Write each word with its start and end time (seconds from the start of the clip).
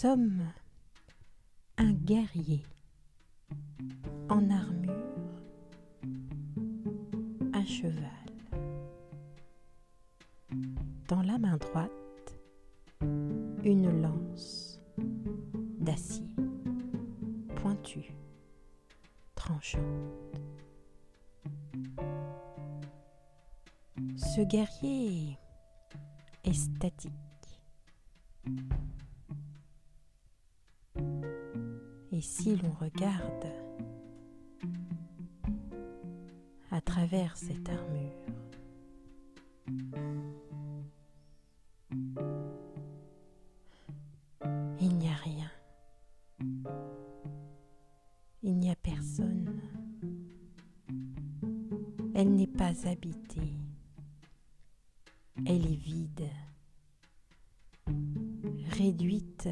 sommes 0.00 0.50
un 1.76 1.92
guerrier 1.92 2.62
en 4.30 4.48
armure 4.48 4.94
à 7.52 7.62
cheval. 7.66 8.08
Dans 11.06 11.20
la 11.20 11.36
main 11.36 11.58
droite, 11.58 11.90
une 13.62 14.00
lance 14.00 14.80
d'acier 15.78 16.34
pointue, 17.56 18.14
tranchante. 19.34 19.82
Ce 24.16 24.40
guerrier 24.48 25.36
est 26.44 26.54
statique. 26.54 27.12
Et 32.20 32.22
si 32.22 32.54
l'on 32.54 32.72
regarde 32.72 33.46
à 36.70 36.78
travers 36.82 37.34
cette 37.34 37.66
armure, 37.66 38.12
il 44.82 44.98
n'y 44.98 45.08
a 45.08 45.14
rien. 45.14 45.50
Il 48.42 48.58
n'y 48.58 48.70
a 48.70 48.76
personne. 48.76 49.58
Elle 52.14 52.34
n'est 52.34 52.46
pas 52.46 52.86
habitée. 52.86 53.54
Elle 55.46 55.64
est 55.64 55.82
vide, 55.82 56.28
réduite 58.76 59.48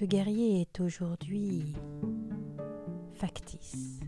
Ce 0.00 0.06
guerrier 0.06 0.62
est 0.62 0.80
aujourd'hui 0.80 1.74
factice, 3.12 4.00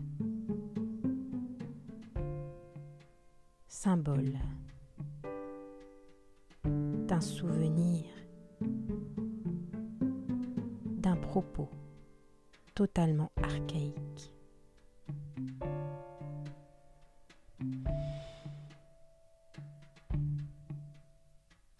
symbole 3.67 4.39
d'un 6.63 7.21
souvenir, 7.21 8.05
d'un 10.97 11.15
propos 11.15 11.69
totalement 12.73 13.31
archaïque. 13.35 14.33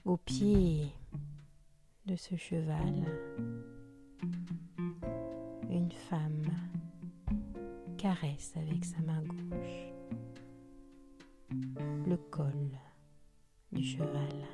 Au 0.06 0.17
pied 0.17 0.94
de 2.06 2.16
ce 2.16 2.36
cheval, 2.36 3.08
une 5.69 5.91
femme 5.91 6.45
caresse 7.97 8.53
avec 8.55 8.83
sa 8.85 8.99
main 9.02 9.21
gauche 9.23 9.93
le 12.07 12.17
col 12.17 12.69
du 13.71 13.83
cheval, 13.83 14.47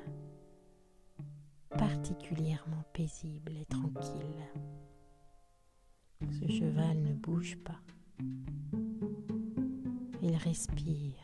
particulièrement 1.70 2.84
paisible 2.92 3.52
et 3.56 3.66
tranquille. 3.66 4.46
Ce 6.30 6.46
cheval 6.48 7.00
ne 7.02 7.14
bouge 7.14 7.56
pas. 7.58 7.80
Il 10.22 10.36
respire 10.36 11.16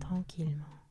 tranquillement. 0.00 0.83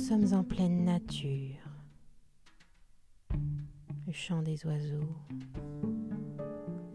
Sommes 0.00 0.32
en 0.32 0.42
pleine 0.42 0.84
nature. 0.84 1.58
Le 4.06 4.12
chant 4.12 4.40
des 4.42 4.64
oiseaux, 4.64 5.14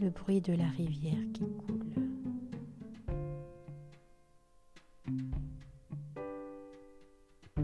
le 0.01 0.09
bruit 0.09 0.41
de 0.41 0.53
la 0.53 0.67
rivière 0.67 1.13
qui 1.31 1.45
coule. 1.45 1.93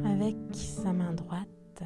Avec 0.06 0.36
sa 0.54 0.94
main 0.94 1.14
droite, 1.14 1.84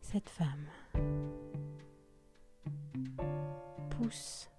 cette 0.00 0.28
femme 0.28 0.66
pousse 3.90 4.50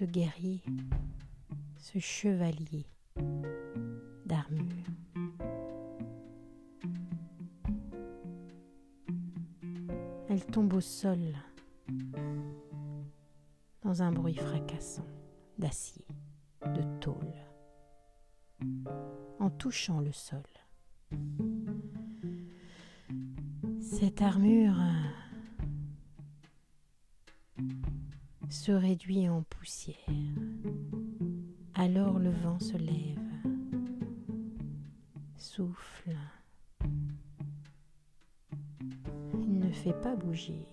ce 0.00 0.06
guerrier, 0.06 0.62
ce 1.76 1.98
chevalier 1.98 2.86
d'armure. 4.24 4.86
Elle 10.30 10.46
tombe 10.46 10.72
au 10.72 10.80
sol 10.80 11.18
dans 13.82 14.02
un 14.02 14.10
bruit 14.10 14.36
fracassant 14.36 15.06
d'acier, 15.58 16.06
de 16.64 16.82
tôle, 17.00 17.34
en 19.38 19.50
touchant 19.50 20.00
le 20.00 20.12
sol. 20.12 20.40
Cette 23.82 24.22
armure 24.22 24.80
se 28.50 28.72
réduit 28.72 29.28
en 29.28 29.42
poussière. 29.42 29.96
Alors 31.74 32.18
le 32.18 32.30
vent 32.30 32.58
se 32.58 32.76
lève, 32.76 33.18
souffle. 35.36 36.16
Ne 39.32 39.70
fait 39.70 39.98
pas 40.02 40.16
bouger 40.16 40.66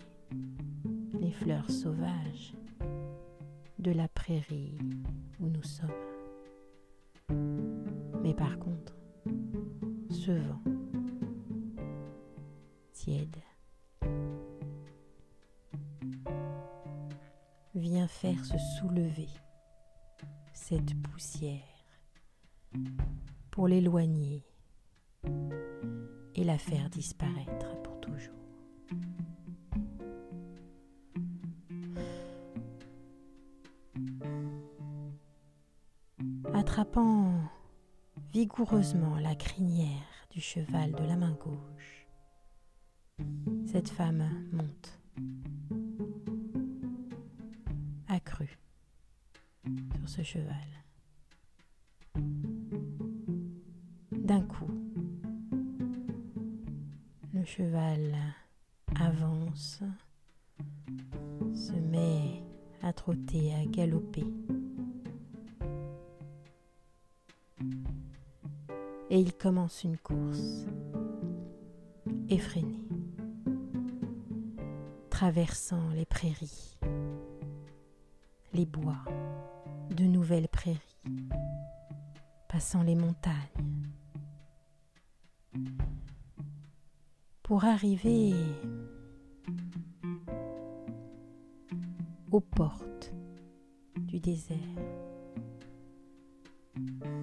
les 1.14 1.32
fleurs 1.32 1.70
sauvages 1.70 2.54
de 3.78 3.92
la 3.92 4.08
prairie 4.08 4.78
où 5.40 5.48
nous 5.48 5.64
sommes. 5.64 5.92
Mais 8.24 8.34
par 8.34 8.58
contre, 8.58 8.98
ce 10.09 10.32
vent 10.32 10.64
tiède 12.92 13.38
vient 17.90 18.08
faire 18.08 18.44
se 18.44 18.58
soulever 18.58 19.30
cette 20.52 20.94
poussière 21.03 21.64
pour 23.50 23.70
l'éloigner 23.70 24.44
et 26.36 26.44
la 26.44 26.58
faire 26.58 26.90
disparaître 26.90 27.81
pour 27.84 28.02
toujours. 28.02 28.34
Attrapant 36.53 37.40
vigoureusement 38.34 39.18
la 39.18 39.36
crinière 39.36 40.28
du 40.31 40.42
cheval 40.42 40.92
de 40.92 41.06
la 41.06 41.16
main 41.16 41.38
gauche, 41.42 42.06
cette 43.66 43.90
femme 43.90 44.50
monte, 44.52 45.00
ce 50.08 50.24
cheval. 50.24 50.56
D'un 54.12 54.42
coup, 54.42 54.72
le 57.34 57.44
cheval 57.46 58.16
avance, 59.00 59.84
se 61.54 61.74
met 61.74 62.42
à 62.82 62.94
trotter, 62.94 63.54
à 63.54 63.66
galoper. 63.66 64.26
Et 69.09 69.20
il 69.20 69.34
commence 69.34 69.84
une 69.84 69.98
course 69.98 70.66
effrénée, 72.30 72.88
traversant 75.09 75.90
les 75.96 76.06
prairies, 76.06 76.78
les 78.54 78.66
bois, 78.66 79.04
de 79.97 80.03
nouvelles 80.03 80.47
prairies, 80.47 80.79
passant 82.47 82.84
les 82.84 82.94
montagnes, 82.94 83.34
pour 87.41 87.66
arriver 87.66 88.35
aux 92.32 92.40
portes 92.41 93.11
du 93.96 94.20
désert, 94.20 94.58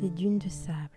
des 0.01 0.11
dunes 0.11 0.39
de 0.39 0.49
sable. 0.49 0.91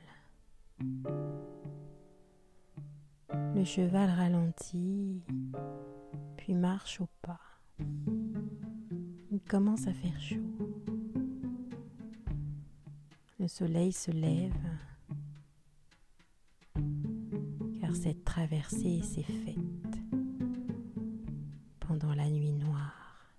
Le 3.53 3.63
cheval 3.63 4.09
ralentit, 4.09 5.21
puis 6.37 6.55
marche 6.55 7.01
au 7.01 7.07
pas. 7.21 7.39
commence 9.47 9.87
à 9.87 9.93
faire 9.93 10.19
chaud. 10.19 10.86
Le 13.39 13.47
soleil 13.47 13.91
se 13.91 14.09
lève. 14.09 14.51
Car 17.79 17.95
cette 17.95 18.23
traversée 18.23 19.01
s'est 19.03 19.21
faite 19.21 19.57
pendant 21.79 22.15
la 22.15 22.29
nuit 22.29 22.53
noire. 22.53 23.31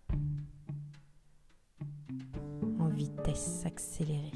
En 2.79 2.89
vitesse 2.89 3.67
accélérée. 3.67 4.31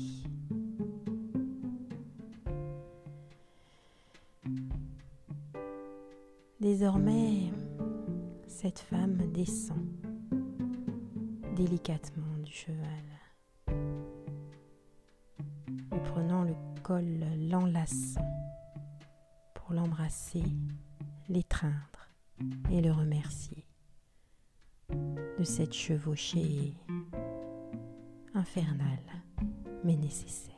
Désormais, 6.61 7.53
cette 8.49 8.81
femme 8.81 9.31
descend 9.33 9.87
délicatement 11.57 12.39
du 12.45 12.53
cheval, 12.53 13.12
l'enlaçant 17.01 18.21
pour 19.55 19.73
l'embrasser, 19.73 20.45
l'étreindre 21.29 22.09
et 22.71 22.81
le 22.81 22.93
remercier 22.93 23.67
de 24.91 25.45
cette 25.45 25.73
chevauchée 25.73 26.75
infernale 28.35 28.99
mais 29.85 29.97
nécessaire. 29.97 30.53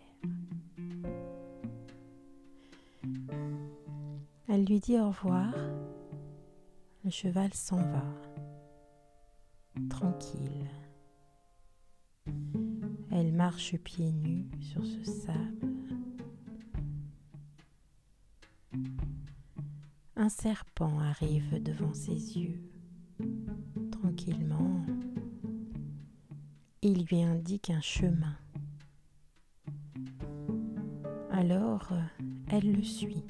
Elle 4.49 4.65
lui 4.65 4.81
dit 4.81 4.99
au 4.99 5.09
revoir 5.09 5.53
le 7.05 7.11
cheval 7.11 7.53
s'en 7.53 7.77
va, 7.77 8.05
tranquille. 9.91 10.71
Elle 13.13 13.33
marche 13.33 13.77
pieds 13.77 14.11
nus 14.11 14.47
sur 14.59 14.87
ce 14.87 15.05
sable. 15.05 15.69
Un 20.25 20.31
serpent 20.31 21.01
arrive 21.01 21.63
devant 21.63 21.93
ses 21.93 22.39
yeux. 22.39 22.59
Tranquillement, 23.93 24.81
il 26.81 27.05
lui 27.05 27.23
indique 27.23 27.69
un 27.69 27.83
chemin. 27.83 28.35
Alors, 31.31 31.93
elle 32.49 32.73
le 32.73 32.83
suit, 32.83 33.27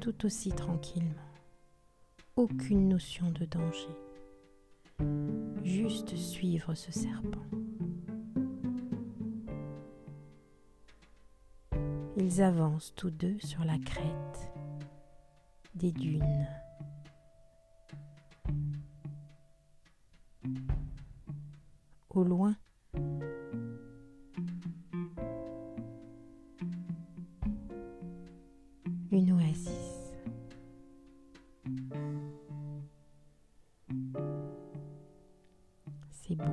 tout 0.00 0.24
aussi 0.24 0.52
tranquillement 0.52 1.10
aucune 2.36 2.88
notion 2.88 3.28
de 3.32 3.44
danger. 3.44 3.98
Juste 5.64 6.14
suivre 6.14 6.74
ce 6.74 6.92
serpent. 6.92 7.42
Ils 12.16 12.42
avancent 12.42 12.94
tous 12.94 13.10
deux 13.10 13.40
sur 13.40 13.64
la 13.64 13.78
crête 13.80 14.55
des 15.76 15.92
dunes. 15.92 16.48
Au 22.10 22.24
loin, 22.24 22.56
une 29.12 29.32
oasis. 29.32 30.12
C'est 36.10 36.36
beau, 36.36 36.44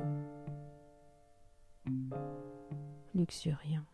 luxuriant. 3.14 3.84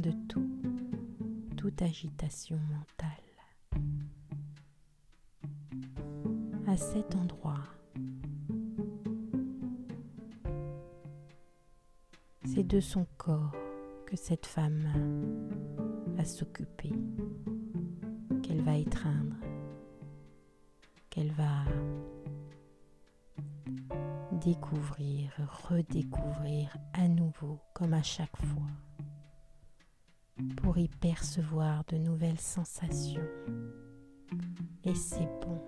De 0.00 0.12
tout, 0.28 0.48
toute 1.56 1.82
agitation 1.82 2.58
mentale. 2.70 3.08
À 6.66 6.76
cet 6.76 7.14
endroit, 7.14 7.64
C'est 12.52 12.66
de 12.66 12.80
son 12.80 13.06
corps 13.16 13.54
que 14.06 14.16
cette 14.16 14.44
femme 14.44 14.88
va 16.16 16.24
s'occuper, 16.24 16.90
qu'elle 18.42 18.60
va 18.62 18.76
étreindre, 18.76 19.36
qu'elle 21.10 21.30
va 21.30 21.64
découvrir, 24.32 25.30
redécouvrir 25.68 26.76
à 26.92 27.06
nouveau, 27.06 27.60
comme 27.72 27.94
à 27.94 28.02
chaque 28.02 28.36
fois, 28.36 28.66
pour 30.62 30.78
y 30.78 30.88
percevoir 30.88 31.84
de 31.88 31.96
nouvelles 31.96 32.40
sensations. 32.40 33.26
Et 34.84 34.94
c'est 34.94 35.28
bon 35.42 35.62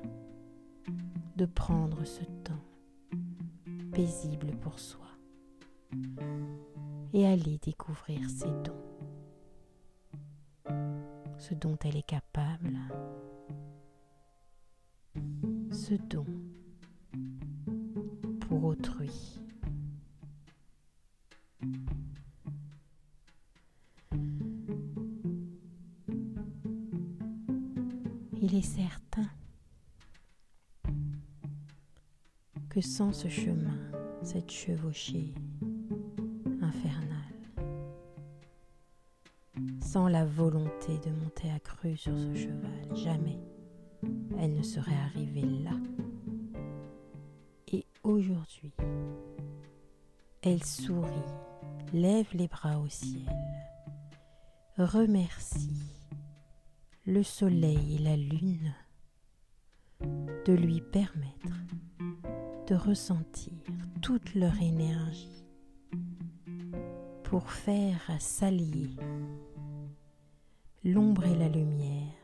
de 1.36 1.46
prendre 1.46 2.04
ce 2.04 2.22
temps 2.44 2.64
paisible 3.92 4.56
pour 4.60 4.78
soi 4.78 5.06
et 7.12 7.26
aller 7.26 7.58
découvrir 7.58 8.28
ses 8.30 8.50
dons, 8.64 8.82
ce 11.38 11.54
dont 11.54 11.76
elle 11.84 11.96
est 11.96 12.06
capable, 12.06 12.78
ce 15.70 15.94
don 15.94 16.24
pour 18.40 18.64
autrui. 18.64 19.41
Il 28.52 28.58
est 28.58 28.60
certain 28.60 29.30
que 32.68 32.82
sans 32.82 33.10
ce 33.10 33.26
chemin, 33.28 33.78
cette 34.22 34.50
chevauchée, 34.50 35.32
sans 39.80 40.06
la 40.06 40.26
volonté 40.26 40.98
de 40.98 41.10
monter 41.12 41.50
à 41.50 41.60
cru 41.60 41.96
sur 41.96 42.12
ce 42.18 42.34
cheval, 42.34 42.94
jamais 42.94 43.40
elle 44.38 44.52
ne 44.52 44.62
serait 44.62 45.00
arrivée 45.06 45.48
là. 45.64 45.78
Et 47.68 47.86
aujourd'hui, 48.02 48.74
elle 50.42 50.62
sourit, 50.62 51.08
lève 51.94 52.28
les 52.34 52.48
bras 52.48 52.78
au 52.80 52.88
ciel, 52.90 53.34
remercie 54.76 56.01
le 57.04 57.24
soleil 57.24 57.96
et 57.96 57.98
la 57.98 58.16
lune 58.16 58.72
de 60.46 60.52
lui 60.52 60.80
permettre 60.80 61.64
de 62.68 62.76
ressentir 62.76 63.54
toute 64.00 64.34
leur 64.36 64.54
énergie 64.62 65.44
pour 67.24 67.50
faire 67.50 68.00
s'allier 68.20 68.90
l'ombre 70.84 71.24
et 71.24 71.34
la 71.34 71.48
lumière 71.48 72.14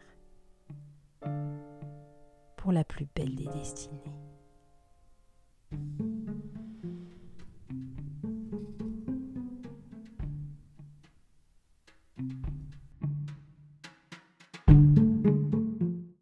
pour 2.57 2.71
la 2.71 2.85
plus 2.85 3.09
belle 3.17 3.35
des 3.35 3.47
destinées. 3.47 4.28